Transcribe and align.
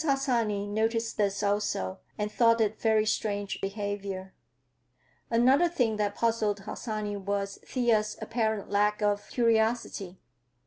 Harsanyi 0.03 0.65
noticed 0.65 1.17
this, 1.17 1.43
also, 1.43 1.99
and 2.17 2.31
thought 2.31 2.59
it 2.59 2.81
very 2.81 3.05
strange 3.05 3.61
behavior. 3.61 4.33
Another 5.29 5.69
thing 5.69 5.97
that 5.97 6.15
puzzled 6.15 6.61
Harsanyi 6.61 7.17
was 7.17 7.59
Thea's 7.67 8.17
apparent 8.19 8.71
lack 8.71 9.03
of 9.03 9.29
curiosity. 9.29 10.19